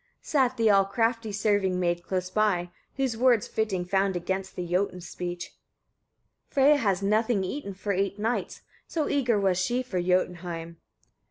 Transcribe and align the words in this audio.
27. 0.21 0.21
Sat 0.49 0.57
the 0.57 0.67
all 0.71 0.83
crafty 0.83 1.31
serving 1.31 1.79
maid 1.79 2.01
close 2.01 2.31
by, 2.31 2.71
who 2.97 3.07
words 3.19 3.47
fitting 3.47 3.85
found 3.85 4.15
against 4.15 4.55
the 4.55 4.67
Jotun's 4.67 5.07
speech: 5.07 5.55
"Freyia 6.49 6.77
has 6.77 7.03
nothing 7.03 7.43
eaten 7.43 7.75
for 7.75 7.91
eight 7.93 8.17
nights, 8.17 8.63
so 8.87 9.07
eager 9.07 9.39
was 9.39 9.59
she 9.59 9.83
for 9.83 10.01
Jotunheim." 10.01 10.77